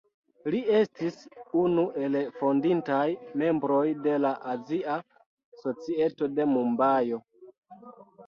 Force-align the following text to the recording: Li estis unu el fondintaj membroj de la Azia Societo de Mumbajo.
Li 0.53 0.59
estis 0.75 1.17
unu 1.63 1.83
el 2.05 2.15
fondintaj 2.37 3.03
membroj 3.41 3.83
de 4.07 4.15
la 4.23 4.31
Azia 4.53 4.95
Societo 5.65 6.31
de 6.39 6.47
Mumbajo. 6.57 7.21